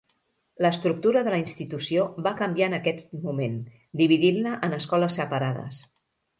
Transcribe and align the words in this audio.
L'estructura 0.65 1.21
de 1.27 1.33
la 1.33 1.39
institució 1.41 2.07
va 2.29 2.33
canviar 2.41 2.71
en 2.71 2.77
aquest 2.79 3.13
moment, 3.27 3.61
dividint-la 4.03 4.59
en 4.69 4.77
escoles 4.83 5.23
separades. 5.23 5.87